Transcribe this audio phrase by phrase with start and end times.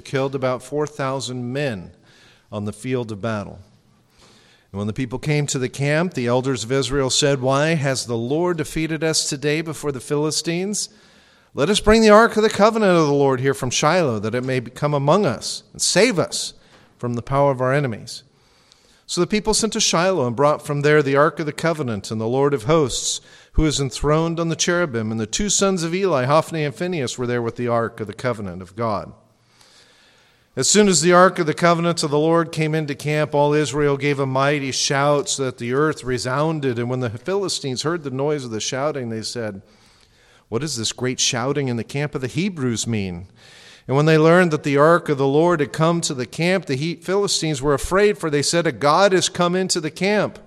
[0.00, 1.92] killed about 4,000 men
[2.50, 3.58] on the field of battle.
[4.72, 8.06] And when the people came to the camp, the elders of Israel said, Why has
[8.06, 10.88] the Lord defeated us today before the Philistines?
[11.52, 14.36] Let us bring the ark of the covenant of the Lord here from Shiloh, that
[14.36, 16.54] it may come among us and save us
[16.98, 18.22] from the power of our enemies.
[19.06, 22.12] So the people sent to Shiloh and brought from there the ark of the covenant
[22.12, 23.20] and the Lord of hosts,
[23.54, 25.10] who is enthroned on the cherubim.
[25.10, 28.06] And the two sons of Eli, Hophni and Phinehas, were there with the ark of
[28.06, 29.12] the covenant of God.
[30.56, 33.54] As soon as the ark of the covenant of the Lord came into camp, all
[33.54, 36.76] Israel gave a mighty shout so that the earth resounded.
[36.76, 39.62] And when the Philistines heard the noise of the shouting, they said,
[40.48, 43.28] What does this great shouting in the camp of the Hebrews mean?
[43.86, 46.66] And when they learned that the ark of the Lord had come to the camp,
[46.66, 50.40] the Philistines were afraid, for they said, A God has come into the camp.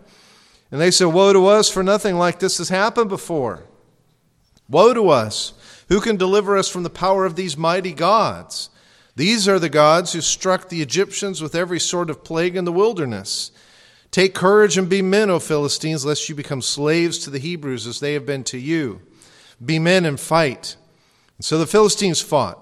[0.69, 3.63] And they said, Woe to us, for nothing like this has happened before.
[4.67, 5.53] Woe to us!
[5.87, 8.69] Who can deliver us from the power of these mighty gods?
[9.15, 12.71] These are the gods who struck the Egyptians with every sort of plague in the
[12.71, 13.51] wilderness.
[14.09, 17.99] Take courage and be men, O Philistines, lest you become slaves to the Hebrews as
[17.99, 19.01] they have been to you.
[19.63, 20.75] Be men and fight.
[21.37, 22.59] And so the Philistines fought,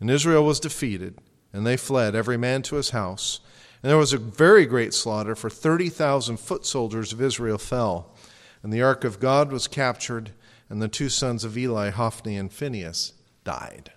[0.00, 1.18] and Israel was defeated,
[1.52, 3.40] and they fled, every man to his house.
[3.82, 8.14] And there was a very great slaughter, for 30,000 foot soldiers of Israel fell.
[8.62, 10.32] And the ark of God was captured,
[10.68, 13.92] and the two sons of Eli, Hophni and Phinehas, died.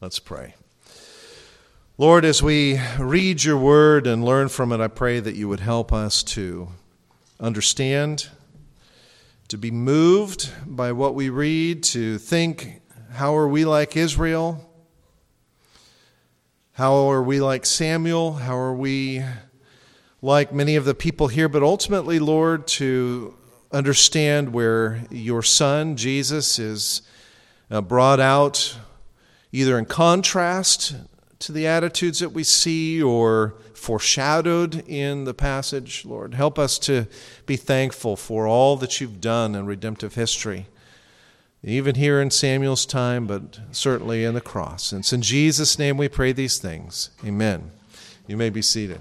[0.00, 0.54] Let's pray.
[1.96, 5.60] Lord, as we read your word and learn from it, I pray that you would
[5.60, 6.70] help us to
[7.38, 8.30] understand,
[9.46, 14.68] to be moved by what we read, to think, how are we like Israel?
[16.72, 18.32] How are we like Samuel?
[18.32, 19.22] How are we
[20.20, 21.48] like many of the people here?
[21.48, 23.36] But ultimately, Lord, to
[23.70, 27.02] understand where your son, Jesus, is
[27.70, 28.78] uh, brought out
[29.52, 30.96] either in contrast
[31.40, 36.04] to the attitudes that we see or foreshadowed in the passage.
[36.04, 37.06] Lord, help us to
[37.44, 40.66] be thankful for all that you've done in redemptive history,
[41.62, 44.92] even here in Samuel's time, but certainly in the cross.
[44.92, 47.10] And it's in Jesus' name we pray these things.
[47.24, 47.70] Amen.
[48.26, 49.00] You may be seated.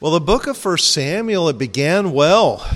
[0.00, 2.66] Well, the book of 1 Samuel, it began well.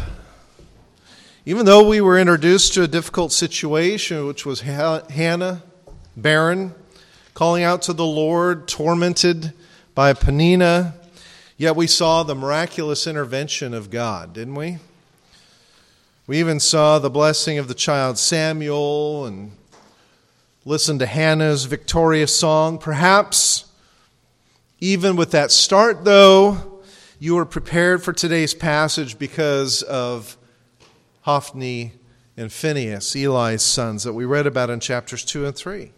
[1.46, 5.62] Even though we were introduced to a difficult situation, which was Hannah
[6.16, 6.74] barren,
[7.34, 9.52] calling out to the Lord, tormented
[9.94, 10.94] by Peninnah.
[11.56, 14.78] Yet we saw the miraculous intervention of God, didn't we?
[16.26, 19.52] We even saw the blessing of the child Samuel and
[20.64, 22.78] listened to Hannah's victorious song.
[22.78, 23.66] Perhaps,
[24.80, 26.80] even with that start, though,
[27.18, 30.36] you were prepared for today's passage because of
[31.22, 31.92] Hophni
[32.36, 35.92] and Phinehas, Eli's sons, that we read about in chapters 2 and 3.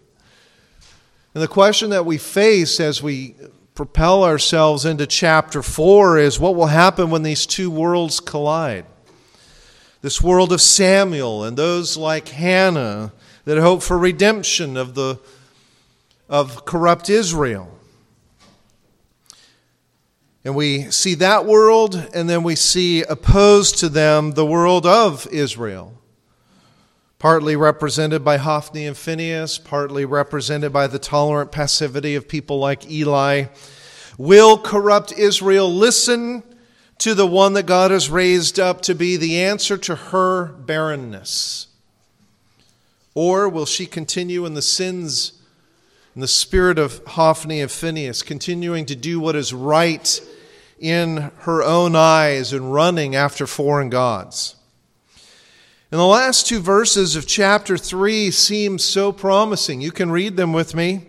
[1.35, 3.35] And the question that we face as we
[3.75, 8.87] propel ourselves into chapter 4 is what will happen when these two worlds collide?
[10.01, 13.13] This world of Samuel and those like Hannah
[13.47, 15.19] that hope for redemption of, the,
[16.29, 17.69] of corrupt Israel.
[20.45, 25.27] And we see that world, and then we see opposed to them the world of
[25.33, 25.99] Israel
[27.25, 32.91] partly represented by Hophni and Phinehas, partly represented by the tolerant passivity of people like
[32.91, 33.47] Eli.
[34.19, 36.43] Will corrupt Israel listen
[36.99, 41.69] to the one that God has raised up to be the answer to her barrenness?
[43.15, 45.33] Or will she continue in the sins,
[46.15, 50.21] in the spirit of Hophni and Phinehas, continuing to do what is right
[50.79, 54.57] in her own eyes and running after foreign gods?
[55.95, 59.81] And the last two verses of chapter 3 seem so promising.
[59.81, 61.07] You can read them with me.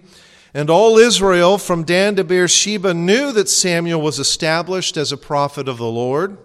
[0.53, 5.68] And all Israel from Dan to Beersheba knew that Samuel was established as a prophet
[5.68, 6.38] of the Lord.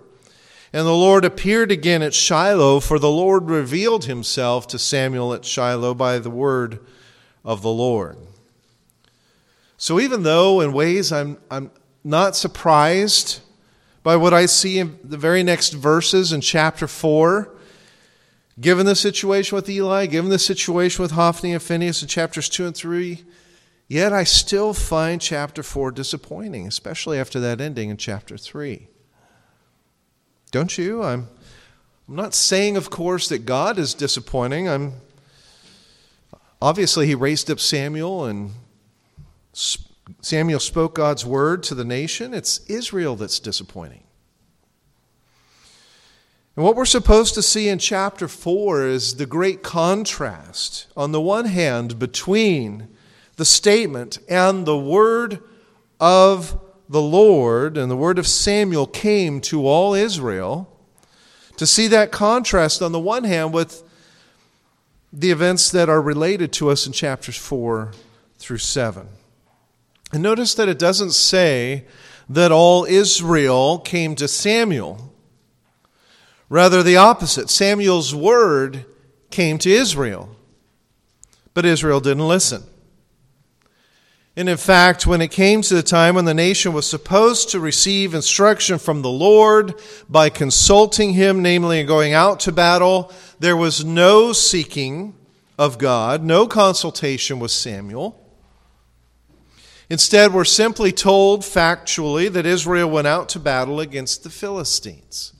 [0.72, 5.44] And the Lord appeared again at Shiloh, for the Lord revealed himself to Samuel at
[5.44, 6.78] Shiloh by the word
[7.44, 8.16] of the Lord.
[9.76, 11.70] So even though in ways I'm, I'm
[12.02, 13.40] not surprised
[14.02, 17.58] by what I see in the very next verses in chapter 4,
[18.58, 22.66] Given the situation with Eli, given the situation with Hophni and Phinehas in chapters 2
[22.66, 23.24] and 3,
[23.88, 28.88] yet I still find chapter 4 disappointing, especially after that ending in chapter 3.
[30.50, 31.02] Don't you?
[31.02, 31.28] I'm,
[32.08, 34.68] I'm not saying, of course, that God is disappointing.
[34.68, 34.94] I'm
[36.60, 38.52] obviously he raised up Samuel and
[40.20, 42.34] Samuel spoke God's word to the nation.
[42.34, 44.02] It's Israel that's disappointing.
[46.56, 51.20] And what we're supposed to see in chapter 4 is the great contrast, on the
[51.20, 52.88] one hand, between
[53.36, 55.40] the statement, and the word
[56.00, 60.76] of the Lord and the word of Samuel came to all Israel,
[61.56, 63.84] to see that contrast on the one hand with
[65.12, 67.92] the events that are related to us in chapters 4
[68.38, 69.06] through 7.
[70.12, 71.84] And notice that it doesn't say
[72.28, 75.09] that all Israel came to Samuel.
[76.50, 77.48] Rather, the opposite.
[77.48, 78.84] Samuel's word
[79.30, 80.36] came to Israel,
[81.54, 82.64] but Israel didn't listen.
[84.36, 87.60] And in fact, when it came to the time when the nation was supposed to
[87.60, 89.74] receive instruction from the Lord
[90.08, 95.14] by consulting Him, namely in going out to battle, there was no seeking
[95.56, 98.16] of God, no consultation with Samuel.
[99.88, 105.32] Instead, we're simply told factually that Israel went out to battle against the Philistines.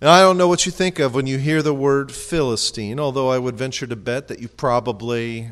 [0.00, 3.30] And I don't know what you think of when you hear the word Philistine, although
[3.30, 5.50] I would venture to bet that you probably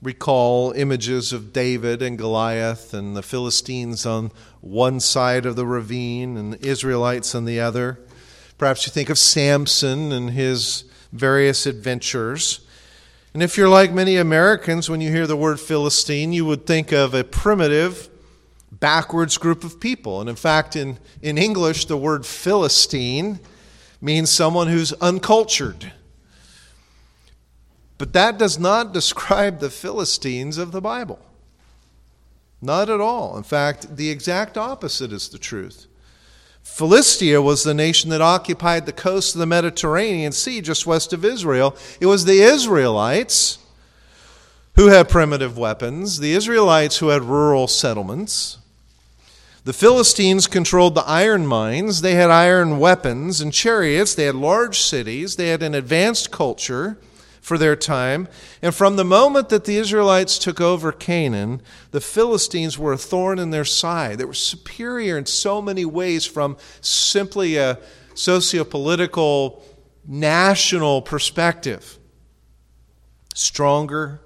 [0.00, 4.32] recall images of David and Goliath and the Philistines on
[4.62, 8.00] one side of the ravine and the Israelites on the other.
[8.56, 12.60] Perhaps you think of Samson and his various adventures.
[13.34, 16.92] And if you're like many Americans, when you hear the word Philistine, you would think
[16.92, 18.08] of a primitive,
[18.72, 20.22] backwards group of people.
[20.22, 23.38] And in fact, in, in English, the word Philistine
[24.06, 25.92] means someone who's uncultured
[27.98, 31.18] but that does not describe the Philistines of the Bible.
[32.60, 33.36] Not at all.
[33.36, 35.86] In fact, the exact opposite is the truth.
[36.62, 41.24] Philistia was the nation that occupied the coast of the Mediterranean Sea just west of
[41.24, 41.76] Israel.
[42.00, 43.58] It was the Israelites
[44.74, 48.58] who had primitive weapons, the Israelites who had rural settlements.
[49.66, 52.00] The Philistines controlled the iron mines.
[52.00, 54.14] They had iron weapons and chariots.
[54.14, 55.34] They had large cities.
[55.34, 56.98] They had an advanced culture
[57.40, 58.28] for their time.
[58.62, 63.40] And from the moment that the Israelites took over Canaan, the Philistines were a thorn
[63.40, 64.18] in their side.
[64.18, 67.80] They were superior in so many ways from simply a
[68.14, 69.62] sociopolitical,
[70.06, 71.98] national perspective.
[73.34, 74.20] Stronger.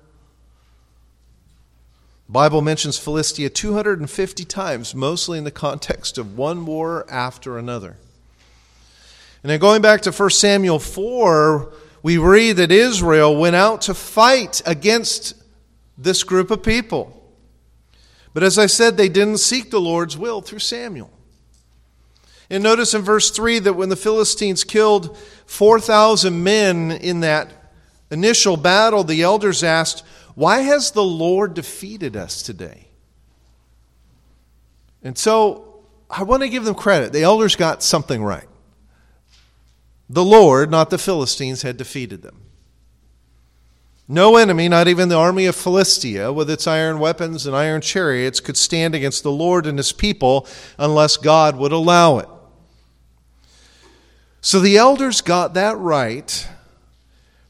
[2.31, 7.97] Bible mentions Philistia 250 times, mostly in the context of one war after another.
[9.43, 11.73] And then going back to 1 Samuel 4,
[12.05, 15.35] we read that Israel went out to fight against
[15.99, 17.21] this group of people.
[18.33, 21.11] But as I said, they didn't seek the Lord's will through Samuel.
[22.49, 25.17] And notice in verse 3 that when the Philistines killed
[25.47, 27.50] 4,000 men in that
[28.09, 30.05] initial battle, the elders asked,
[30.40, 32.87] Why has the Lord defeated us today?
[35.02, 37.12] And so I want to give them credit.
[37.12, 38.48] The elders got something right.
[40.08, 42.40] The Lord, not the Philistines, had defeated them.
[44.08, 48.40] No enemy, not even the army of Philistia, with its iron weapons and iron chariots,
[48.40, 50.48] could stand against the Lord and his people
[50.78, 52.28] unless God would allow it.
[54.40, 56.48] So the elders got that right,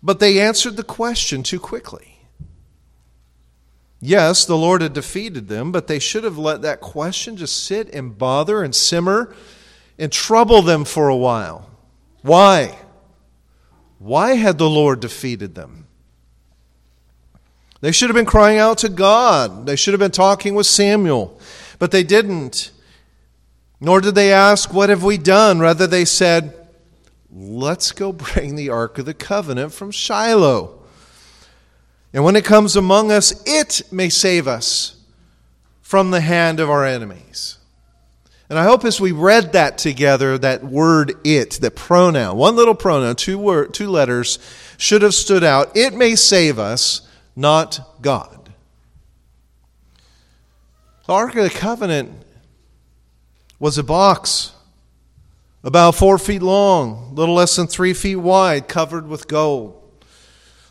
[0.02, 2.09] but they answered the question too quickly.
[4.00, 7.92] Yes, the Lord had defeated them, but they should have let that question just sit
[7.94, 9.34] and bother and simmer
[9.98, 11.70] and trouble them for a while.
[12.22, 12.78] Why?
[13.98, 15.86] Why had the Lord defeated them?
[17.82, 19.66] They should have been crying out to God.
[19.66, 21.38] They should have been talking with Samuel,
[21.78, 22.70] but they didn't.
[23.80, 25.60] Nor did they ask, What have we done?
[25.60, 26.54] Rather, they said,
[27.30, 30.79] Let's go bring the Ark of the Covenant from Shiloh.
[32.12, 34.96] And when it comes among us, it may save us
[35.80, 37.58] from the hand of our enemies.
[38.48, 42.74] And I hope as we read that together, that word it, that pronoun, one little
[42.74, 44.40] pronoun, two, word, two letters,
[44.76, 45.76] should have stood out.
[45.76, 47.02] It may save us,
[47.36, 48.52] not God.
[51.06, 52.10] The Ark of the Covenant
[53.60, 54.52] was a box
[55.62, 59.79] about four feet long, little less than three feet wide, covered with gold.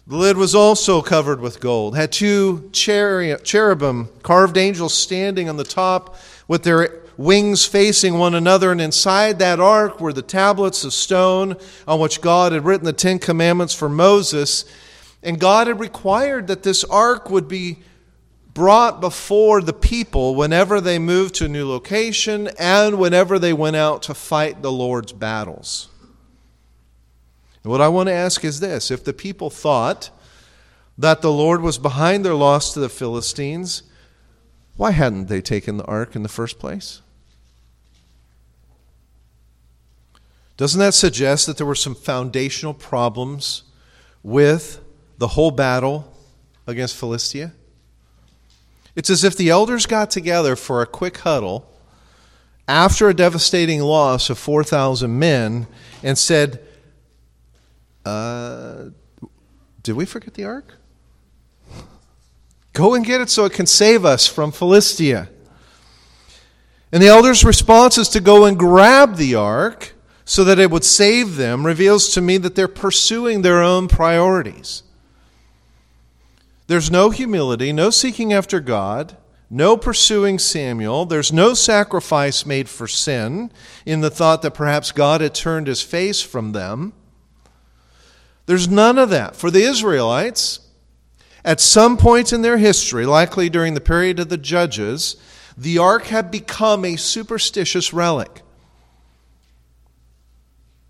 [0.10, 5.64] The lid was also covered with gold, had two cherubim, carved angels standing on the
[5.64, 6.16] top
[6.48, 11.58] with their wings facing one another, and inside that ark were the tablets of stone
[11.88, 14.66] on which God had written the Ten Commandments for Moses.
[15.22, 17.78] And God had required that this ark would be
[18.56, 23.76] brought before the people whenever they moved to a new location and whenever they went
[23.76, 25.88] out to fight the Lord's battles.
[27.70, 30.10] What I want to ask is this if the people thought
[30.98, 33.84] that the Lord was behind their loss to the Philistines,
[34.76, 37.04] why hadn't they taken the ark in the first place?
[40.58, 43.62] Doesn't that suggest that there were some foundational problems
[44.24, 44.82] with
[45.20, 46.12] the whole battle
[46.66, 47.54] against Philistia?
[48.96, 51.72] It's as if the elders got together for a quick huddle
[52.68, 55.68] after a devastating loss of 4,000 men
[56.02, 56.66] and said,
[58.10, 58.90] uh,
[59.84, 60.76] Did we forget the ark?
[62.74, 65.30] Go and get it so it can save us from Philistia.
[66.92, 69.94] And the elders' response is to go and grab the ark
[70.26, 74.84] so that it would save them, reveals to me that they're pursuing their own priorities.
[76.68, 79.18] There's no humility, no seeking after God,
[79.50, 81.06] no pursuing Samuel.
[81.06, 83.52] There's no sacrifice made for sin
[83.86, 86.94] in the thought that perhaps God had turned his face from them.
[88.50, 89.36] There's none of that.
[89.36, 90.60] For the Israelites,
[91.46, 95.18] at some point in their history, likely during the period of the Judges,
[95.56, 98.42] the ark had become a superstitious relic.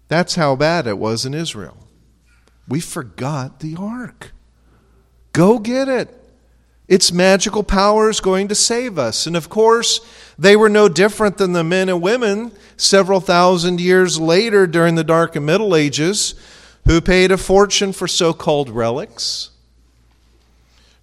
[0.07, 1.85] That's how bad it was in Israel.
[2.65, 4.31] We forgot the ark.
[5.33, 6.17] Go get it.
[6.87, 9.27] Its magical power is going to save us.
[9.27, 9.99] And of course,
[10.37, 15.03] they were no different than the men and women several thousand years later during the
[15.03, 16.35] Dark and Middle Ages
[16.89, 19.51] who paid a fortune for so called relics.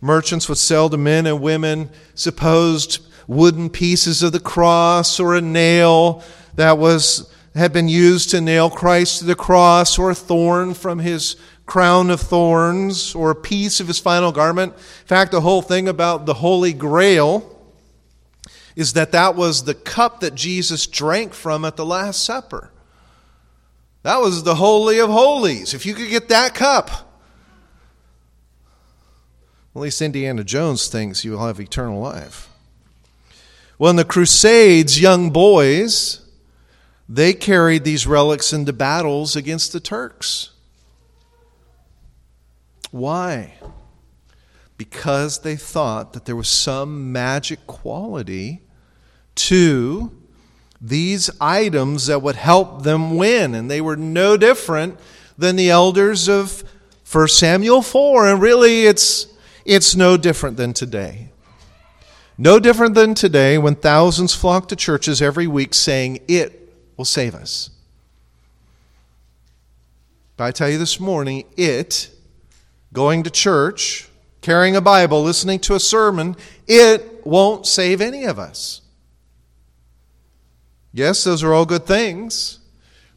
[0.00, 5.40] Merchants would sell to men and women supposed wooden pieces of the cross or a
[5.40, 6.24] nail
[6.56, 10.98] that was had been used to nail Christ to the cross or a thorn from
[10.98, 14.72] his crown of thorns or a piece of his final garment.
[14.72, 17.48] In fact, the whole thing about the Holy Grail
[18.74, 22.72] is that that was the cup that Jesus drank from at the Last Supper.
[24.06, 25.74] That was the Holy of Holies.
[25.74, 26.90] If you could get that cup,
[29.74, 32.48] at least Indiana Jones thinks you will have eternal life.
[33.80, 36.20] Well, in the Crusades, young boys,
[37.08, 40.50] they carried these relics into battles against the Turks.
[42.92, 43.54] Why?
[44.78, 48.62] Because they thought that there was some magic quality
[49.34, 50.12] to
[50.80, 53.54] these items that would help them win.
[53.54, 54.98] And they were no different
[55.38, 56.64] than the elders of
[57.10, 58.28] 1 Samuel 4.
[58.28, 59.26] And really, it's,
[59.64, 61.30] it's no different than today.
[62.38, 67.34] No different than today when thousands flock to churches every week saying, It will save
[67.34, 67.70] us.
[70.36, 72.10] But I tell you this morning, it
[72.92, 74.08] going to church,
[74.42, 78.82] carrying a Bible, listening to a sermon, it won't save any of us.
[80.96, 82.58] Yes, those are all good things.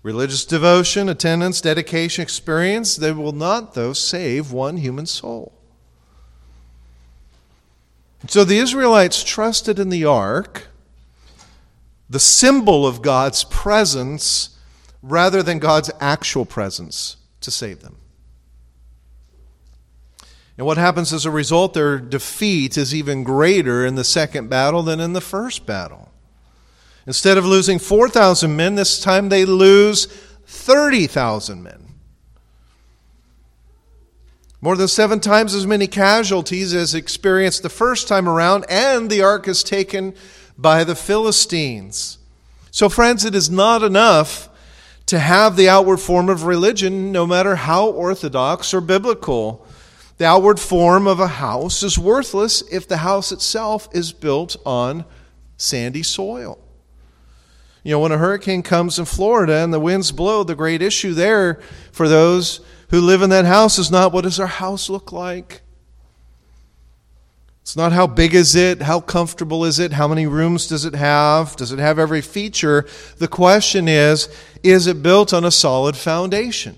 [0.03, 5.53] Religious devotion, attendance, dedication, experience, they will not, though, save one human soul.
[8.27, 10.67] So the Israelites trusted in the ark,
[12.09, 14.57] the symbol of God's presence,
[15.01, 17.95] rather than God's actual presence to save them.
[20.57, 21.73] And what happens as a result?
[21.73, 26.09] Their defeat is even greater in the second battle than in the first battle.
[27.09, 30.05] Instead of losing 4,000 men, this time they lose
[30.45, 31.95] 30,000 men.
[34.61, 39.23] More than seven times as many casualties as experienced the first time around, and the
[39.23, 40.13] ark is taken
[40.55, 42.19] by the Philistines.
[42.69, 44.47] So, friends, it is not enough
[45.07, 49.65] to have the outward form of religion, no matter how orthodox or biblical.
[50.17, 55.05] The outward form of a house is worthless if the house itself is built on
[55.57, 56.59] sandy soil.
[57.83, 61.13] You know, when a hurricane comes in Florida and the winds blow, the great issue
[61.13, 65.11] there for those who live in that house is not what does our house look
[65.11, 65.61] like?
[67.61, 68.81] It's not how big is it?
[68.81, 69.93] How comfortable is it?
[69.93, 71.55] How many rooms does it have?
[71.55, 72.87] Does it have every feature?
[73.17, 74.27] The question is
[74.63, 76.75] is it built on a solid foundation?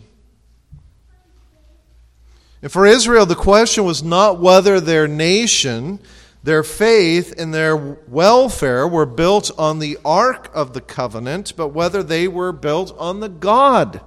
[2.62, 6.00] And for Israel, the question was not whether their nation,
[6.44, 12.02] their faith, and their welfare were built on the ark of the covenant, but whether
[12.02, 14.02] they were built on the God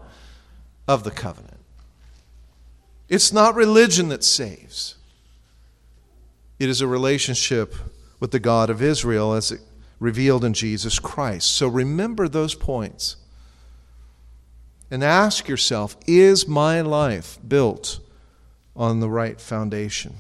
[0.89, 1.61] of the covenant.
[3.09, 4.97] It's not religion that saves,
[6.59, 7.75] it is a relationship
[8.19, 9.53] with the God of Israel as
[10.01, 11.53] revealed in Jesus Christ.
[11.55, 13.17] So remember those points
[14.91, 18.01] and ask yourself is my life built
[18.77, 20.15] on the right foundation.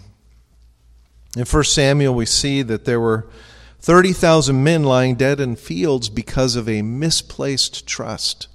[1.37, 3.26] In 1 Samuel, we see that there were
[3.81, 8.49] 30,000 men lying dead in fields because of a misplaced trust.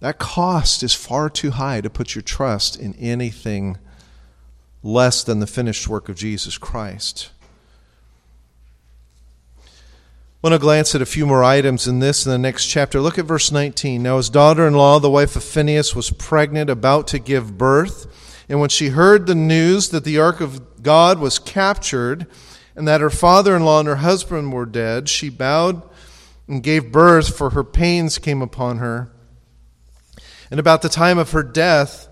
[0.00, 3.78] That cost is far too high to put your trust in anything
[4.82, 7.30] less than the finished work of Jesus Christ.
[10.42, 13.00] I want to glance at a few more items in this in the next chapter.
[13.00, 14.02] Look at verse 19.
[14.02, 18.08] Now, his daughter in law, the wife of Phinehas, was pregnant, about to give birth.
[18.48, 22.26] And when she heard the news that the ark of God was captured
[22.74, 25.82] and that her father in law and her husband were dead, she bowed
[26.48, 29.12] and gave birth, for her pains came upon her.
[30.50, 32.08] And about the time of her death,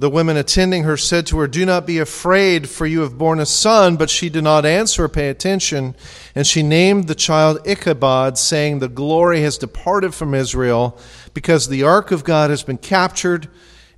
[0.00, 3.38] the women attending her said to her, Do not be afraid, for you have borne
[3.38, 3.96] a son.
[3.96, 5.94] But she did not answer or pay attention.
[6.34, 10.98] And she named the child Ichabod, saying, The glory has departed from Israel,
[11.34, 13.48] because the ark of God has been captured,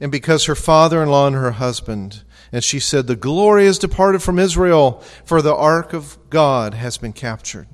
[0.02, 2.24] and because her father in law and her husband.
[2.50, 6.98] And she said, The glory has departed from Israel, for the ark of God has
[6.98, 7.68] been captured.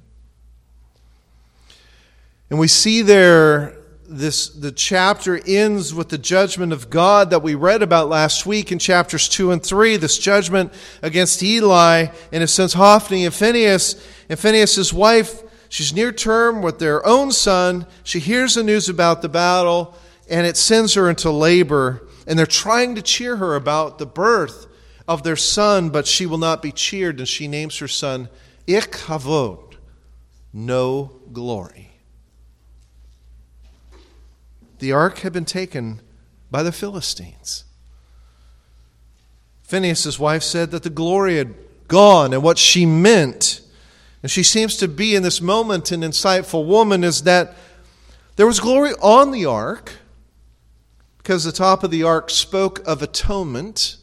[2.51, 3.75] And we see there
[4.07, 8.73] this the chapter ends with the judgment of God that we read about last week
[8.73, 14.03] in chapters 2 and 3 this judgment against Eli and his sons Hophni and Phinehas
[14.31, 19.21] and Phinehas' wife she's near term with their own son she hears the news about
[19.21, 19.95] the battle
[20.31, 24.67] and it sends her into labor and they're trying to cheer her about the birth
[25.09, 27.19] of their son but she will not be cheered.
[27.19, 28.29] And she names her son
[28.69, 29.77] Ikhavod
[30.53, 31.93] no glory.
[34.79, 36.01] The ark had been taken
[36.51, 37.65] by the Philistines.
[39.63, 41.55] Phinehas' wife said that the glory had
[41.89, 43.61] gone, and what she meant,
[44.23, 47.55] and she seems to be in this moment an insightful woman, is that
[48.37, 49.93] there was glory on the ark
[51.29, 53.99] because the top of the ark spoke of atonement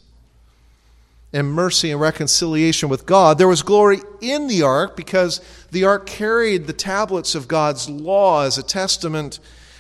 [1.34, 3.40] and mercy and reconciliation with God.
[3.40, 5.42] There was glory in the ark because
[5.72, 9.40] the ark carried the tablets of God's law as a testament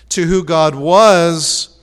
[0.09, 1.77] to who God was.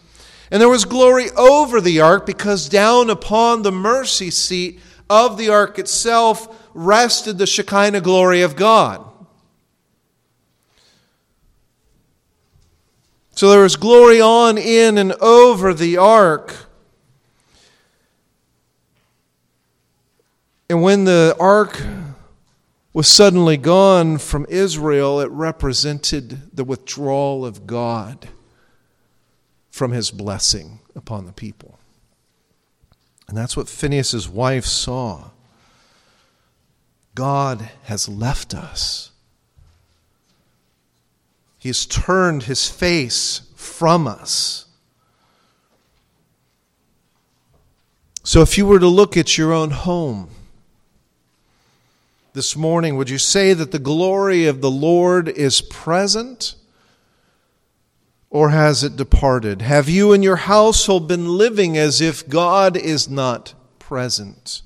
[0.50, 5.50] And there was glory over the ark because down upon the mercy seat of the
[5.50, 9.11] ark itself rested the Shekinah glory of God.
[13.32, 16.66] So there was glory on, in, and over the ark.
[20.68, 21.82] And when the ark
[22.92, 28.28] was suddenly gone from Israel, it represented the withdrawal of God
[29.70, 31.78] from his blessing upon the people.
[33.28, 35.30] And that's what Phinehas' wife saw.
[37.14, 39.11] God has left us.
[41.62, 44.66] He has turned his face from us.
[48.24, 50.28] So, if you were to look at your own home,
[52.32, 56.56] this morning, would you say that the glory of the Lord is present?
[58.28, 59.62] Or has it departed?
[59.62, 64.62] Have you and your household been living as if God is not present?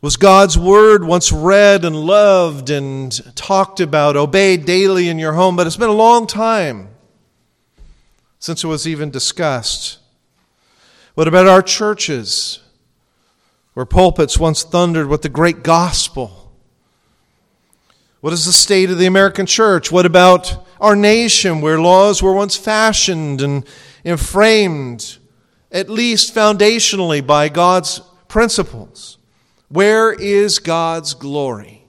[0.00, 5.56] Was God's word once read and loved and talked about, obeyed daily in your home?
[5.56, 6.90] But it's been a long time
[8.38, 9.98] since it was even discussed.
[11.14, 12.60] What about our churches?
[13.78, 16.52] where pulpits once thundered with the great gospel.
[18.20, 19.92] What is the state of the American church?
[19.92, 23.64] What about our nation where laws were once fashioned and,
[24.04, 25.18] and framed,
[25.70, 29.17] at least foundationally, by God's principles?
[29.68, 31.84] Where is God's glory?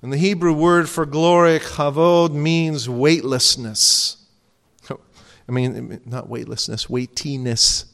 [0.00, 4.16] And the Hebrew word for glory, chavod, means weightlessness.
[4.90, 7.86] I mean, not weightlessness, weightiness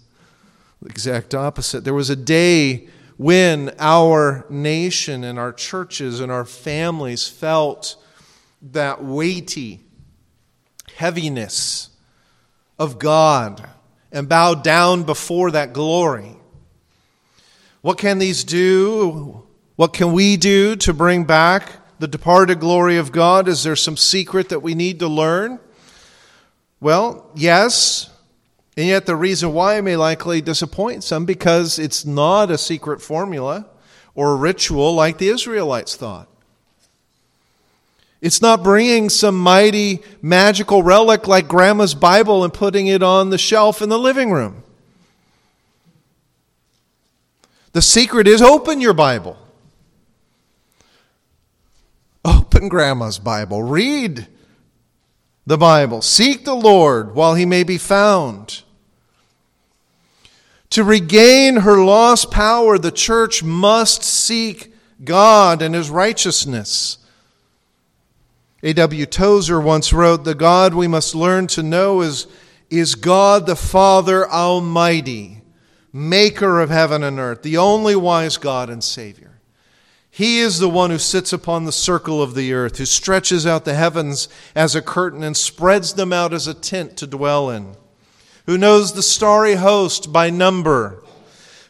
[0.81, 1.85] the exact opposite.
[1.85, 7.97] There was a day when our nation and our churches and our families felt
[8.63, 9.81] that weighty
[10.97, 11.91] heaviness
[12.79, 13.69] of God
[14.13, 16.38] and bowed down before that glory.
[17.89, 19.45] What can these do?
[19.77, 23.49] What can we do to bring back the departed glory of God?
[23.49, 25.59] Is there some secret that we need to learn?
[26.83, 28.11] Well, yes,
[28.77, 33.65] and yet, the reason why may likely disappoint some because it's not a secret formula
[34.15, 36.29] or a ritual like the Israelites thought.
[38.21, 43.39] It's not bringing some mighty magical relic like grandma's Bible and putting it on the
[43.39, 44.63] shelf in the living room.
[47.73, 49.37] The secret is open your Bible.
[52.25, 53.63] Open grandma's Bible.
[53.63, 54.27] Read
[55.47, 56.03] the Bible.
[56.03, 58.63] Seek the Lord while he may be found.
[60.71, 66.99] To regain her lost power, the church must seek God and his righteousness.
[68.63, 69.07] A.W.
[69.07, 72.27] Tozer once wrote The God we must learn to know is,
[72.69, 75.38] is God the Father Almighty,
[75.93, 79.41] maker of heaven and earth, the only wise God and Savior.
[80.11, 83.65] He is the one who sits upon the circle of the earth, who stretches out
[83.65, 87.77] the heavens as a curtain and spreads them out as a tent to dwell in
[88.49, 91.05] who knows the starry host by number,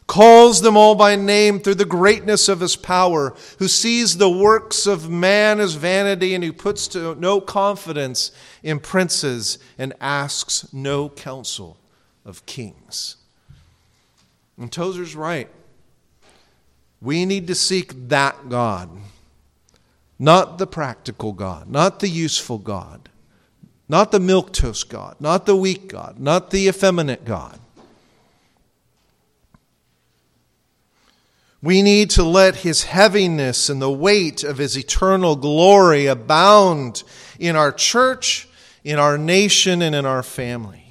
[0.07, 4.87] calls them all by name through the greatness of his power, who sees the works
[4.87, 8.31] of man as vanity, and who puts to no confidence
[8.63, 11.81] in princes and asks no counsel
[12.25, 13.17] of kings.
[14.59, 15.49] And Tozer's right.
[17.01, 18.91] We need to seek that God,
[20.19, 23.09] not the practical God, not the useful God
[23.89, 27.59] not the milquetoast God, not the weak God, not the effeminate God.
[31.63, 37.03] We need to let his heaviness and the weight of his eternal glory abound
[37.39, 38.49] in our church,
[38.85, 40.88] in our nation, and in our family.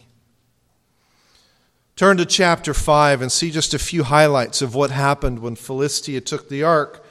[1.98, 6.22] Turn to chapter 5 and see just a few highlights of what happened when Philistia
[6.22, 7.04] took the ark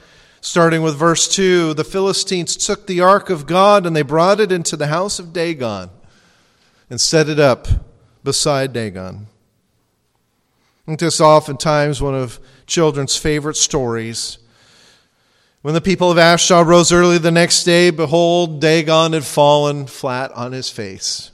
[0.46, 4.52] Starting with verse 2 The Philistines took the ark of God and they brought it
[4.52, 5.90] into the house of Dagon
[6.88, 7.66] and set it up
[8.22, 9.26] beside Dagon.
[10.86, 14.38] And this oftentimes one of children's favorite stories.
[15.62, 20.30] When the people of Ashdod rose early the next day, behold, Dagon had fallen flat
[20.30, 21.32] on his face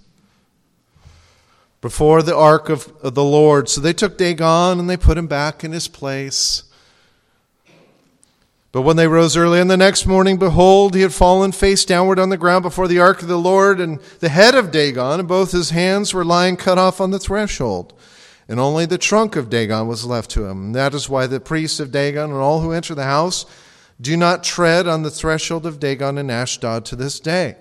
[1.82, 3.68] before the ark of, of the Lord.
[3.68, 6.62] So they took Dagon and they put him back in his place.
[8.70, 12.18] But when they rose early on the next morning, behold, he had fallen face downward
[12.18, 15.28] on the ground before the ark of the Lord, and the head of Dagon and
[15.28, 17.92] both his hands were lying cut off on the threshold.
[18.48, 20.66] And only the trunk of Dagon was left to him.
[20.66, 23.44] And that is why the priests of Dagon and all who enter the house
[24.00, 27.56] do not tread on the threshold of Dagon and Ashdod to this day.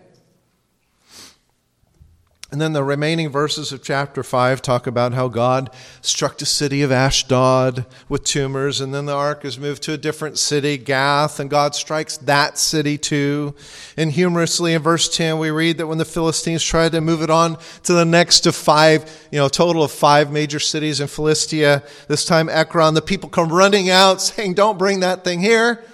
[2.52, 5.70] And then the remaining verses of chapter 5 talk about how God
[6.02, 9.98] struck the city of Ashdod with tumors, and then the ark is moved to a
[9.98, 13.56] different city, Gath, and God strikes that city too.
[13.96, 17.30] And humorously in verse 10, we read that when the Philistines tried to move it
[17.30, 21.84] on to the next of five, you know, total of five major cities in Philistia,
[22.10, 25.86] this time Ekron, the people come running out saying, Don't bring that thing here,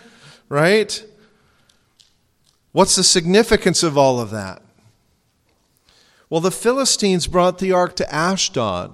[0.49, 1.05] right?
[2.71, 4.63] What's the significance of all of that?
[6.29, 8.91] Well, the Philistines brought the ark to Ashdod.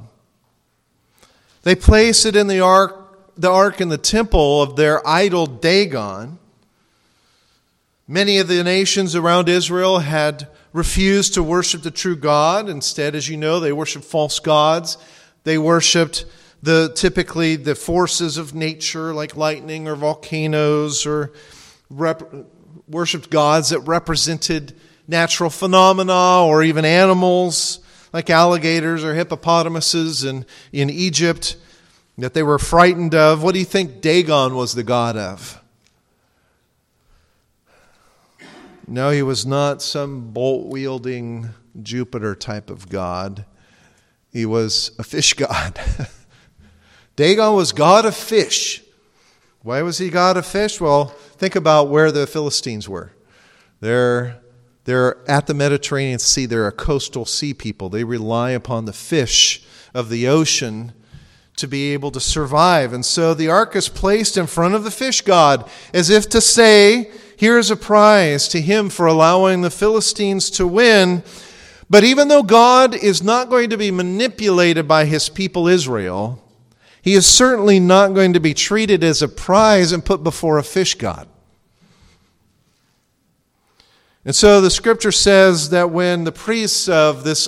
[1.64, 6.38] They placed it in the ark, the ark in the temple of their idol Dagon.
[8.08, 12.70] Many of the nations around Israel had refused to worship the true God.
[12.70, 14.98] Instead, as you know, they worshiped false gods.
[15.44, 16.26] They worshiped
[16.62, 21.32] the typically the forces of nature like lightning or volcanoes or
[21.90, 22.24] rep,
[22.88, 24.76] worshiped gods that represented
[25.08, 27.80] natural phenomena or even animals
[28.14, 31.58] like alligators or hippopotamuses in, in Egypt
[32.18, 33.42] that they were frightened of.
[33.42, 35.60] What do you think Dagon was the god of?
[38.88, 41.50] No, he was not some bolt wielding
[41.82, 43.46] Jupiter type of god.
[44.32, 45.80] He was a fish god.
[47.16, 48.84] Dagon was god of fish.
[49.62, 50.82] Why was he god of fish?
[50.82, 53.14] Well, think about where the Philistines were.
[53.80, 54.43] They're
[54.86, 56.46] they're at the Mediterranean Sea.
[56.46, 57.90] They're a coastal sea people.
[57.90, 60.94] They rely upon the fish of the ocean
[61.56, 62.94] to be able to survive.
[62.94, 66.42] And so the ark is placed in front of the fish god as if to
[66.42, 71.24] say, here is a prize to him for allowing the Philistines to win.
[71.90, 76.44] But even though God is not going to be manipulated by his people Israel,
[77.02, 80.64] he is certainly not going to be treated as a prize and put before a
[80.64, 81.28] fish god.
[84.26, 87.48] And so the scripture says that when the priests of this,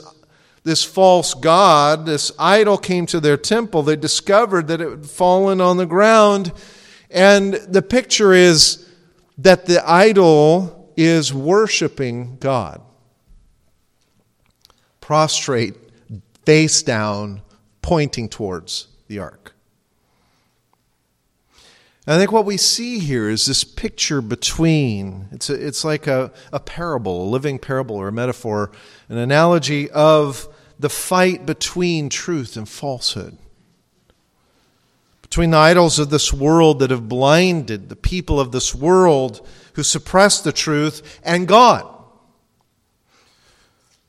[0.64, 5.62] this false god, this idol, came to their temple, they discovered that it had fallen
[5.62, 6.52] on the ground.
[7.10, 8.88] And the picture is
[9.38, 12.82] that the idol is worshiping God.
[15.00, 15.76] Prostrate,
[16.46, 17.42] face down,
[17.82, 19.55] pointing towards the ark.
[22.08, 26.32] I think what we see here is this picture between, it's, a, it's like a,
[26.54, 28.72] a parable, a living parable or a metaphor,
[29.10, 33.38] an analogy of the fight between truth and falsehood.
[35.24, 39.82] Between the idols of this world that have blinded the people of this world who
[39.82, 41.92] suppress the truth and God.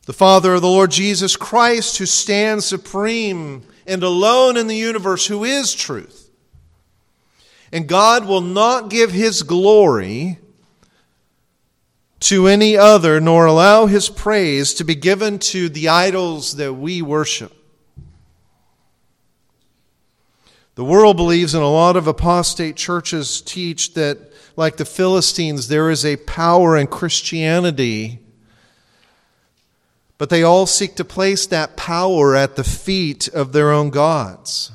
[0.05, 5.27] The Father of the Lord Jesus Christ, who stands supreme and alone in the universe,
[5.27, 6.26] who is truth
[7.73, 10.39] and God will not give his glory
[12.21, 17.03] to any other, nor allow his praise to be given to the idols that we
[17.03, 17.53] worship.
[20.77, 24.19] The world believes, and a lot of apostate churches teach that,
[24.57, 28.21] like the Philistines, there is a power in Christianity
[30.19, 34.73] But they all seek to place that power at the feet of their own gods.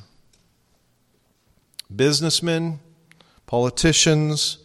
[1.96, 2.80] Businessmen,
[3.46, 4.60] politicians,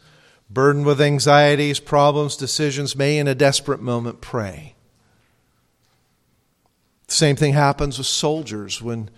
[0.49, 4.75] burdened with anxieties, problems, decisions, may in a desperate moment pray.
[7.09, 9.11] The same thing happens with soldiers when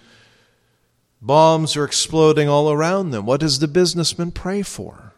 [1.21, 3.27] bombs are exploding all around them.
[3.27, 5.15] What does the businessman pray for?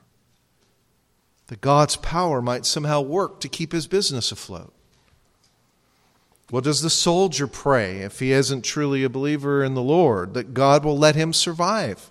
[1.49, 4.73] That God's power might somehow work to keep his business afloat.
[6.51, 10.35] What does the soldier pray if he isn't truly a believer in the Lord?
[10.35, 12.11] That God will let him survive.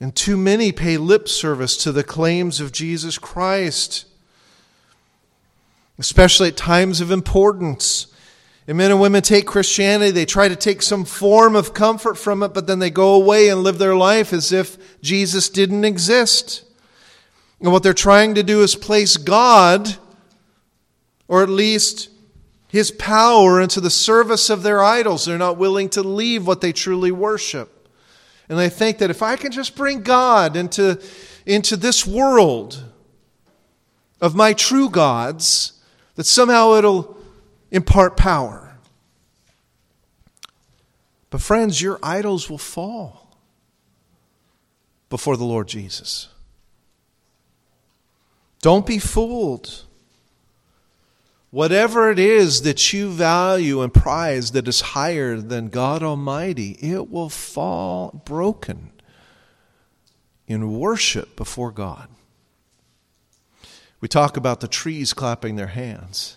[0.00, 4.04] And too many pay lip service to the claims of Jesus Christ,
[5.98, 8.08] especially at times of importance.
[8.68, 12.42] And men and women take Christianity, they try to take some form of comfort from
[12.42, 16.64] it, but then they go away and live their life as if Jesus didn't exist.
[17.60, 19.96] And what they're trying to do is place God
[21.28, 22.10] or at least
[22.68, 25.24] his power into the service of their idols.
[25.24, 27.75] They're not willing to leave what they truly worship.
[28.48, 31.00] And they think that if I can just bring God into,
[31.44, 32.84] into this world
[34.20, 35.72] of my true gods,
[36.14, 37.16] that somehow it'll
[37.70, 38.78] impart power.
[41.30, 43.36] But, friends, your idols will fall
[45.08, 46.28] before the Lord Jesus.
[48.62, 49.85] Don't be fooled.
[51.56, 57.10] Whatever it is that you value and prize that is higher than God Almighty, it
[57.10, 58.90] will fall broken
[60.46, 62.10] in worship before God.
[64.02, 66.36] We talk about the trees clapping their hands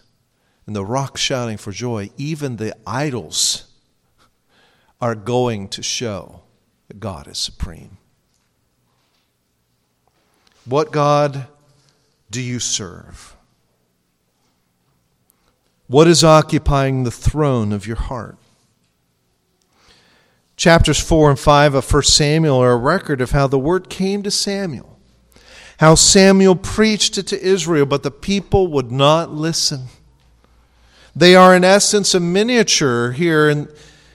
[0.65, 2.11] and the rocks shouting for joy.
[2.15, 3.65] Even the idols
[5.01, 6.43] are going to show
[6.87, 7.97] that God is supreme.
[10.63, 11.47] What God
[12.31, 13.35] do you serve?
[15.89, 18.37] What is occupying the throne of your heart?
[20.55, 24.21] Chapters 4 and 5 of 1 Samuel are a record of how the word came
[24.21, 24.99] to Samuel,
[25.79, 29.85] how Samuel preached it to Israel, but the people would not listen.
[31.15, 33.67] They are, in essence, a miniature here in,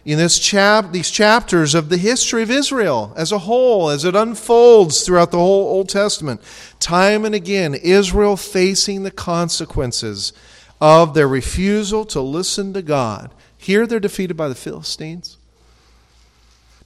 [0.05, 4.15] in this chap, these chapters of the history of Israel as a whole, as it
[4.15, 6.41] unfolds throughout the whole Old Testament.
[6.79, 10.33] Time and again, Israel facing the consequences
[10.81, 13.33] of their refusal to listen to God.
[13.57, 15.39] Here they're defeated by the Philistines,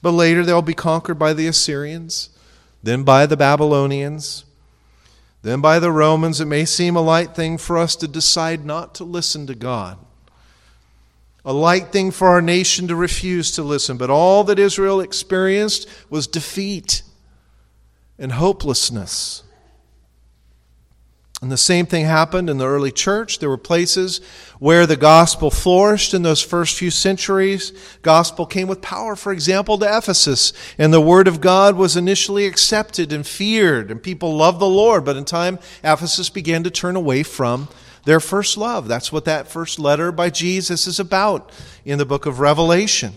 [0.00, 2.30] but later they'll be conquered by the Assyrians,
[2.82, 4.44] then by the Babylonians,
[5.42, 6.40] then by the Romans.
[6.40, 9.98] It may seem a light thing for us to decide not to listen to God.
[11.44, 13.96] A light thing for our nation to refuse to listen.
[13.96, 17.02] But all that Israel experienced was defeat
[18.18, 19.42] and hopelessness.
[21.40, 23.38] And the same thing happened in the early church.
[23.38, 24.20] There were places
[24.58, 27.72] where the gospel flourished in those first few centuries.
[28.02, 30.52] Gospel came with power, for example, to Ephesus.
[30.78, 35.04] And the word of God was initially accepted and feared, and people loved the Lord.
[35.04, 37.68] But in time, Ephesus began to turn away from
[38.04, 38.88] their first love.
[38.88, 41.52] That's what that first letter by Jesus is about
[41.84, 43.12] in the book of Revelation.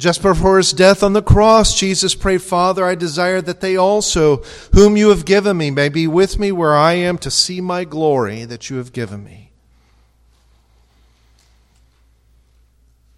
[0.00, 4.38] Just before his death on the cross, Jesus prayed, Father, I desire that they also,
[4.72, 7.84] whom you have given me, may be with me where I am to see my
[7.84, 9.50] glory that you have given me.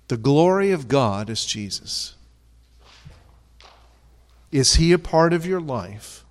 [0.08, 2.16] The glory of God is Jesus.
[4.50, 6.24] Is he a part of your life,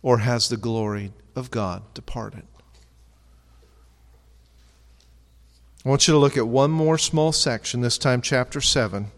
[0.00, 2.44] or has the glory of God departed?
[5.84, 9.10] I want you to look at one more small section, this time chapter 7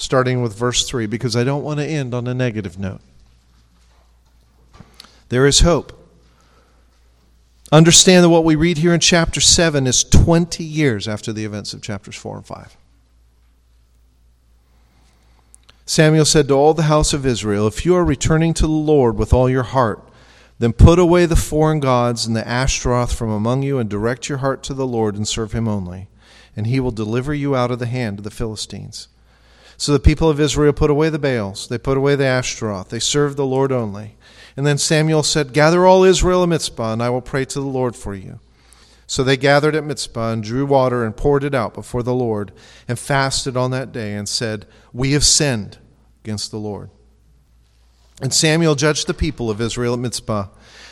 [0.00, 3.02] starting with verse 3, because I don't want to end on a negative note.
[5.28, 5.92] There is hope.
[7.70, 11.74] Understand that what we read here in chapter 7 is 20 years after the events
[11.74, 12.76] of chapters 4 and 5.
[15.84, 19.18] Samuel said to all the house of Israel, If you are returning to the Lord
[19.18, 20.02] with all your heart,
[20.58, 24.38] then put away the foreign gods and the Ashtaroth from among you, and direct your
[24.38, 26.08] heart to the Lord and serve him only,
[26.56, 29.08] and he will deliver you out of the hand of the Philistines.
[29.80, 32.98] So the people of Israel put away the Baals, they put away the Ashtaroth, they
[32.98, 34.14] served the Lord only.
[34.54, 37.66] And then Samuel said, Gather all Israel at Mizpah, and I will pray to the
[37.66, 38.40] Lord for you.
[39.06, 42.52] So they gathered at Mizpah and drew water and poured it out before the Lord,
[42.88, 45.78] and fasted on that day, and said, We have sinned
[46.24, 46.90] against the Lord.
[48.20, 50.48] And Samuel judged the people of Israel at Mizpah.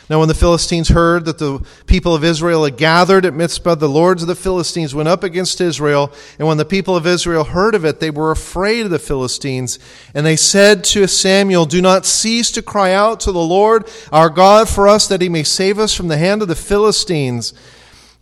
[0.09, 3.87] Now, when the Philistines heard that the people of Israel had gathered at Mizpah, the
[3.87, 6.11] lords of the Philistines went up against Israel.
[6.39, 9.77] And when the people of Israel heard of it, they were afraid of the Philistines.
[10.15, 14.31] And they said to Samuel, Do not cease to cry out to the Lord our
[14.31, 17.53] God for us, that he may save us from the hand of the Philistines.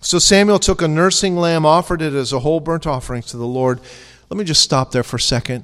[0.01, 3.47] So Samuel took a nursing lamb, offered it as a whole burnt offering to the
[3.47, 3.79] Lord.
[4.29, 5.63] Let me just stop there for a second.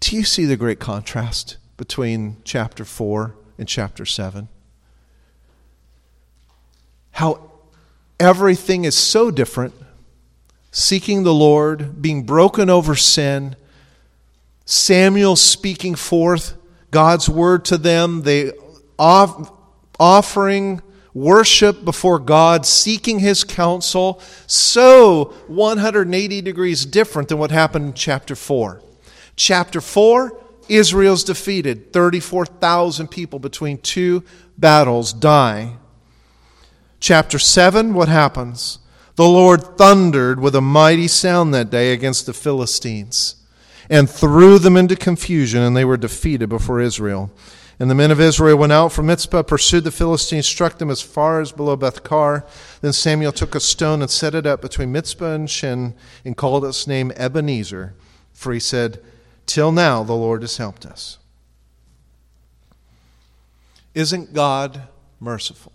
[0.00, 4.48] Do you see the great contrast between chapter 4 and chapter 7?
[7.12, 7.50] How
[8.18, 9.74] everything is so different
[10.72, 13.56] seeking the Lord, being broken over sin,
[14.64, 16.54] Samuel speaking forth
[16.90, 18.52] God's word to them, they
[18.98, 19.52] off,
[19.98, 20.80] offering
[21.14, 28.36] worship before God, seeking his counsel, so 180 degrees different than what happened in chapter
[28.36, 28.80] 4.
[29.36, 31.92] Chapter 4, Israel's defeated.
[31.92, 34.22] 34,000 people between two
[34.56, 35.76] battles die.
[37.00, 38.78] Chapter 7, what happens?
[39.16, 43.36] The Lord thundered with a mighty sound that day against the Philistines
[43.88, 47.32] and threw them into confusion, and they were defeated before Israel.
[47.80, 51.00] And the men of Israel went out from Mizpah, pursued the Philistines, struck them as
[51.00, 52.46] far as below Beth-car.
[52.82, 56.64] Then Samuel took a stone and set it up between Mizpah and Shin, and called
[56.66, 57.94] its name Ebenezer,
[58.34, 59.02] for he said,
[59.46, 61.18] Till now the Lord has helped us.
[63.94, 64.82] Isn't God
[65.18, 65.72] merciful?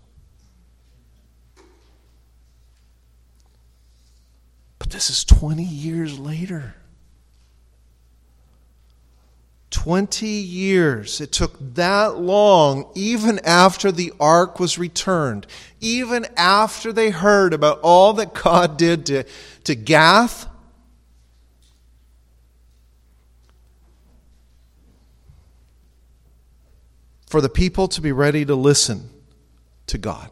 [4.86, 6.76] But this is 20 years later.
[9.70, 11.20] 20 years.
[11.20, 15.48] It took that long, even after the ark was returned,
[15.80, 19.24] even after they heard about all that God did to,
[19.64, 20.46] to Gath.
[27.26, 29.10] For the people to be ready to listen
[29.88, 30.30] to God.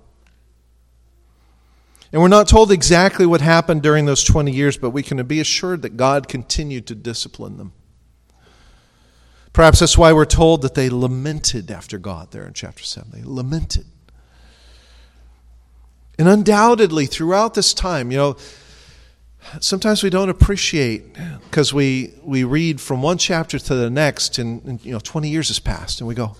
[2.14, 5.40] And we're not told exactly what happened during those 20 years, but we can be
[5.40, 7.72] assured that God continued to discipline them.
[9.52, 13.10] Perhaps that's why we're told that they lamented after God there in chapter 7.
[13.10, 13.86] They lamented.
[16.16, 18.36] And undoubtedly, throughout this time, you know,
[19.58, 21.16] sometimes we don't appreciate
[21.50, 25.28] because we, we read from one chapter to the next, and, and, you know, 20
[25.28, 26.36] years has passed, and we go,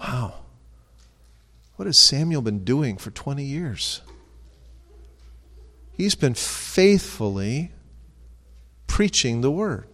[0.00, 0.36] wow,
[1.74, 4.00] what has Samuel been doing for 20 years?
[5.96, 7.72] He's been faithfully
[8.86, 9.86] preaching the word.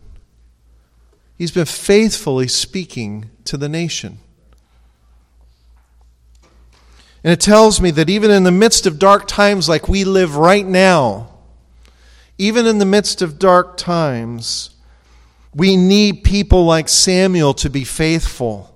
[1.38, 4.19] He's been faithfully speaking to the nation.
[7.25, 10.37] And it tells me that even in the midst of dark times like we live
[10.37, 11.29] right now,
[12.37, 14.71] even in the midst of dark times,
[15.55, 18.75] we need people like Samuel to be faithful,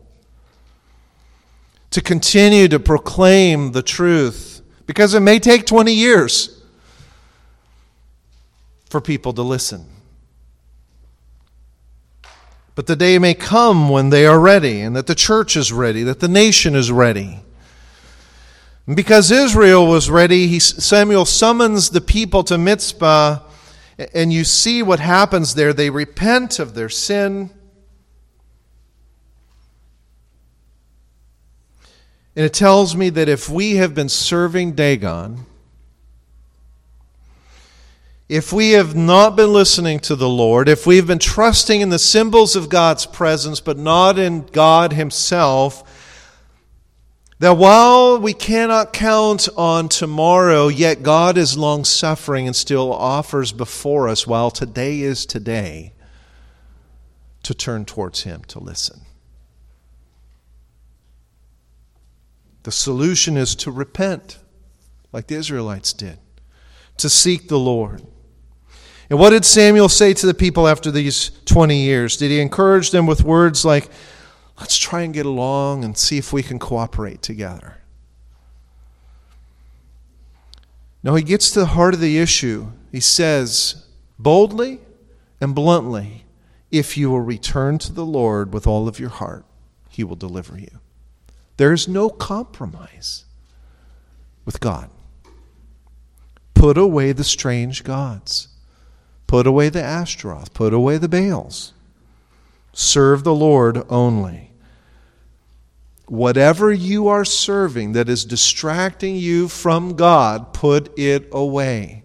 [1.91, 6.56] to continue to proclaim the truth, because it may take 20 years
[8.91, 9.87] for people to listen.
[12.75, 16.03] But the day may come when they are ready, and that the church is ready,
[16.03, 17.41] that the nation is ready.
[18.87, 23.41] And because Israel was ready, he, Samuel summons the people to Mizpah,
[24.13, 25.73] and you see what happens there.
[25.73, 27.51] They repent of their sin.
[32.37, 35.47] And it tells me that if we have been serving Dagon,
[38.29, 41.99] if we have not been listening to the Lord, if we've been trusting in the
[41.99, 45.85] symbols of God's presence but not in God Himself,
[47.39, 53.53] that while we cannot count on tomorrow, yet God is long suffering and still offers
[53.53, 55.93] before us, while today is today,
[57.45, 59.03] to turn towards Him, to listen.
[62.65, 64.39] The solution is to repent,
[65.13, 66.19] like the Israelites did,
[66.97, 68.03] to seek the Lord.
[69.09, 72.17] And what did Samuel say to the people after these 20 years?
[72.17, 73.89] Did he encourage them with words like,
[74.59, 77.79] let's try and get along and see if we can cooperate together?
[81.03, 82.73] No, he gets to the heart of the issue.
[82.91, 83.87] He says,
[84.19, 84.81] boldly
[85.41, 86.25] and bluntly,
[86.73, 89.45] if you will return to the Lord with all of your heart,
[89.89, 90.81] he will deliver you.
[91.59, 93.25] There is no compromise
[94.45, 94.91] with God.
[96.55, 98.49] Put away the strange gods.
[99.27, 101.73] Put away the Ashtaroth, put away the Baals.
[102.73, 104.51] Serve the Lord only.
[106.07, 112.05] Whatever you are serving that is distracting you from God, put it away.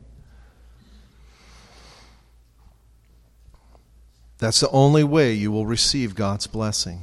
[4.39, 7.01] That's the only way you will receive God's blessing.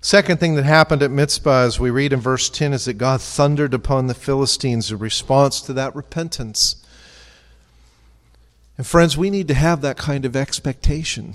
[0.00, 3.20] Second thing that happened at Mizpah, as we read in verse 10, is that God
[3.20, 6.81] thundered upon the Philistines in response to that repentance.
[8.82, 11.34] And friends, we need to have that kind of expectation.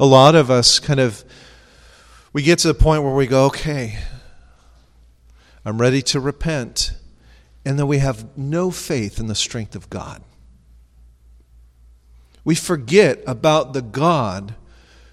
[0.00, 1.26] A lot of us kind of
[2.32, 3.98] we get to the point where we go, okay,
[5.62, 6.92] I'm ready to repent.
[7.66, 10.22] and then we have no faith in the strength of God.
[12.42, 14.54] We forget about the God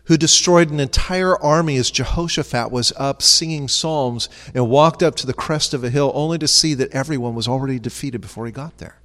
[0.06, 5.28] who destroyed an entire army as Jehoshaphat was up singing psalms and walked up to
[5.28, 8.54] the crest of a hill only to see that everyone was already defeated before he
[8.54, 9.02] got there.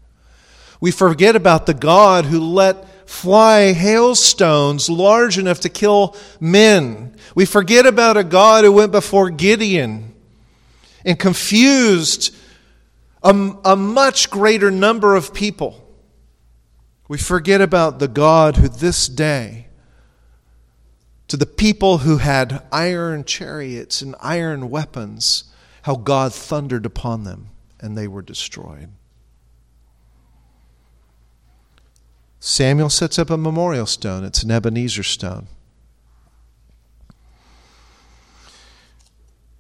[0.81, 7.17] We forget about the God who let fly hailstones large enough to kill men.
[7.35, 10.15] We forget about a God who went before Gideon
[11.05, 12.35] and confused
[13.23, 13.31] a,
[13.65, 15.85] a much greater number of people.
[17.09, 19.69] We forget about the God who this day
[21.29, 25.45] to the people who had iron chariots and iron weapons,
[25.83, 27.49] how God thundered upon them
[27.81, 28.91] and they were destroyed.
[32.41, 34.25] Samuel sets up a memorial stone.
[34.25, 35.49] It's an Ebenezer stone.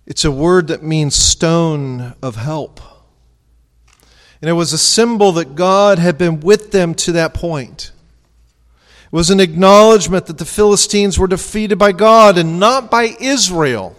[0.06, 2.80] It's a word that means stone of help.
[4.40, 7.92] And it was a symbol that God had been with them to that point.
[9.04, 13.96] It was an acknowledgement that the Philistines were defeated by God and not by Israel.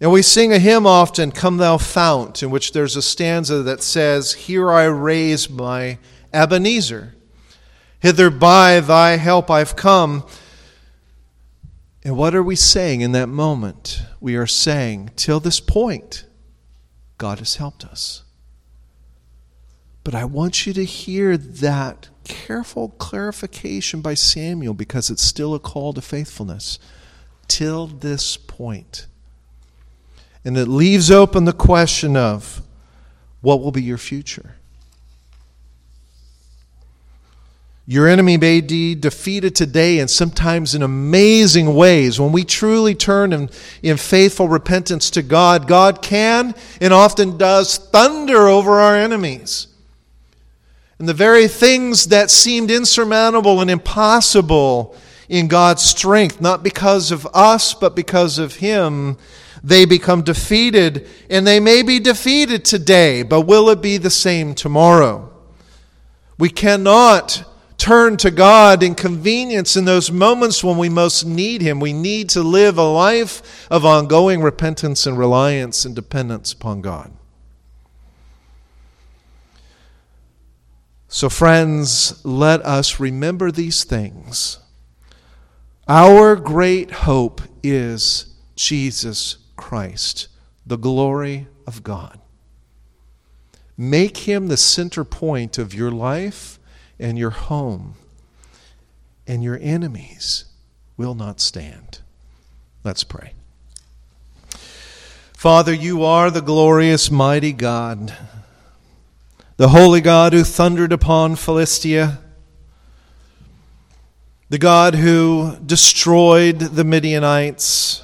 [0.00, 3.82] And we sing a hymn often, Come Thou Fount, in which there's a stanza that
[3.82, 5.98] says, Here I raise my
[6.32, 7.14] Ebenezer.
[8.00, 10.24] Hither by thy help I've come.
[12.04, 14.02] And what are we saying in that moment?
[14.20, 16.24] We are saying, till this point,
[17.16, 18.24] God has helped us.
[20.04, 25.60] But I want you to hear that careful clarification by Samuel because it's still a
[25.60, 26.78] call to faithfulness.
[27.46, 29.06] Till this point.
[30.44, 32.62] And it leaves open the question of
[33.42, 34.56] what will be your future?
[37.84, 42.20] Your enemy may be defeated today and sometimes in amazing ways.
[42.20, 43.50] When we truly turn in,
[43.82, 49.66] in faithful repentance to God, God can and often does thunder over our enemies.
[51.00, 54.94] And the very things that seemed insurmountable and impossible
[55.28, 59.16] in God's strength, not because of us, but because of Him,
[59.64, 61.08] they become defeated.
[61.28, 65.32] And they may be defeated today, but will it be the same tomorrow?
[66.38, 67.44] We cannot
[67.82, 71.80] turn to God in convenience in those moments when we most need Him.
[71.80, 77.10] We need to live a life of ongoing repentance and reliance and dependence upon God.
[81.08, 84.60] So, friends, let us remember these things.
[85.88, 90.28] Our great hope is Jesus Christ,
[90.64, 92.20] the glory of God.
[93.76, 96.60] Make him the center point of your life
[97.02, 97.94] and your home,
[99.26, 100.46] and your enemies
[100.96, 102.00] will not stand.
[102.84, 103.32] Let's pray.
[105.34, 108.16] Father, you are the glorious, mighty God
[109.62, 112.18] the holy God who thundered upon Philistia,
[114.48, 118.02] the God who destroyed the Midianites,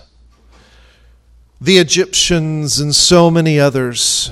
[1.60, 4.30] the Egyptians, and so many others.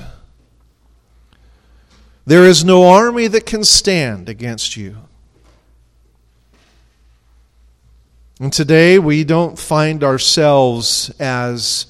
[2.27, 4.97] There is no army that can stand against you.
[8.41, 11.85] And today we don't find ourselves as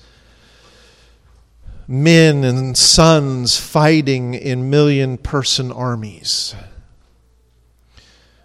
[1.88, 6.54] men and sons fighting in million person armies.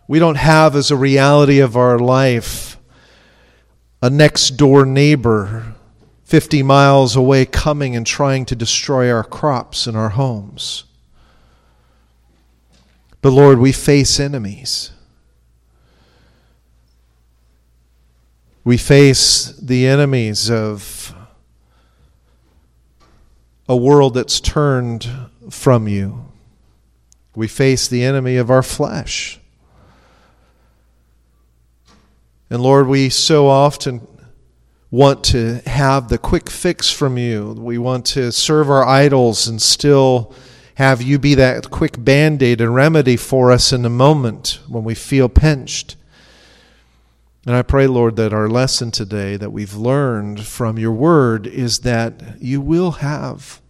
[0.08, 2.78] We don't have as a reality of our life
[4.00, 5.74] a next door neighbor
[6.24, 10.84] 50 miles away coming and trying to destroy our crops and our homes.
[13.22, 14.90] But Lord, we face enemies.
[18.64, 21.14] We face the enemies of
[23.68, 25.08] a world that's turned
[25.50, 26.26] from you.
[27.34, 29.40] We face the enemy of our flesh.
[32.50, 34.06] And Lord, we so often
[34.90, 37.52] want to have the quick fix from you.
[37.52, 40.34] We want to serve our idols and still
[40.82, 44.82] have you be that quick band aid and remedy for us in the moment when
[44.82, 45.94] we feel pinched.
[47.46, 51.78] And I pray, Lord, that our lesson today that we've learned from your word is
[51.82, 53.60] that you will have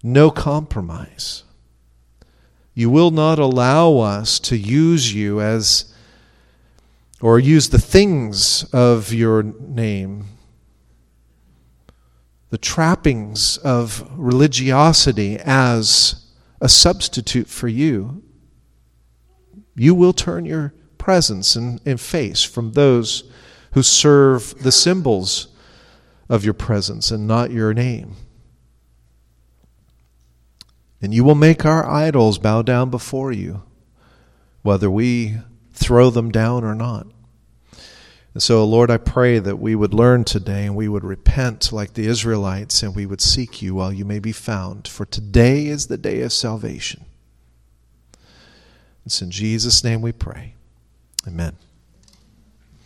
[0.00, 1.42] no compromise.
[2.72, 5.92] You will not allow us to use you as,
[7.20, 10.26] or use the things of your name,
[12.50, 16.26] the trappings of religiosity as
[16.60, 18.22] a substitute for you.
[19.76, 23.30] You will turn your presence and, and face from those
[23.72, 25.48] who serve the symbols
[26.28, 28.16] of your presence and not your name.
[31.00, 33.62] And you will make our idols bow down before you,
[34.62, 35.36] whether we
[35.72, 37.06] throw them down or not.
[38.34, 41.94] And so, Lord, I pray that we would learn today and we would repent like
[41.94, 44.86] the Israelites and we would seek you while you may be found.
[44.86, 47.04] For today is the day of salvation.
[49.06, 50.54] It's in Jesus' name we pray.
[51.26, 51.56] Amen.